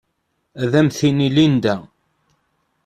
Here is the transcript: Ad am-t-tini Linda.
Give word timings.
Ad 0.63 0.71
am-t-tini 0.79 1.29
Linda. 1.35 1.75